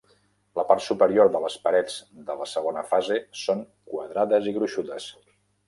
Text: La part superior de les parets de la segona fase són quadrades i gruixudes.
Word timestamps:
La 0.59 0.63
part 0.69 0.83
superior 0.85 1.29
de 1.35 1.41
les 1.43 1.57
parets 1.67 1.99
de 2.31 2.37
la 2.41 2.49
segona 2.55 2.85
fase 2.95 3.21
són 3.45 3.63
quadrades 3.95 4.51
i 4.53 4.59
gruixudes. 4.59 5.11